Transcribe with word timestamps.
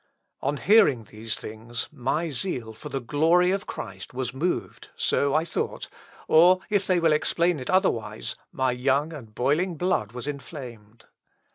On 0.41 0.57
hearing 0.57 1.03
these 1.03 1.35
things, 1.35 1.87
my 1.91 2.31
zeal 2.31 2.73
for 2.73 2.89
the 2.89 2.99
glory 2.99 3.51
of 3.51 3.67
Christ 3.67 4.15
was 4.15 4.33
moved, 4.33 4.89
(so 4.95 5.35
I 5.35 5.45
thought,) 5.45 5.89
or 6.27 6.59
if 6.71 6.87
they 6.87 6.99
will 6.99 7.13
explain 7.13 7.59
it 7.59 7.69
otherwise, 7.69 8.33
my 8.51 8.71
young 8.71 9.13
and 9.13 9.35
boiling 9.35 9.75
blood 9.75 10.11
was 10.13 10.25
inflamed. 10.25 11.05